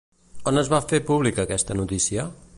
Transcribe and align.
On 0.51 0.61
es 0.61 0.71
va 0.75 0.79
fer 0.93 1.01
pública 1.11 1.47
aquesta 1.47 1.79
notícia? 1.83 2.27